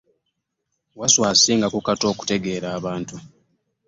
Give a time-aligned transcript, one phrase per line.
[0.99, 3.15] Wasswa asinga ku Kato okutegeera abantu.